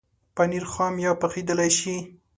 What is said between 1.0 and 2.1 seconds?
یا پخېدلای شي.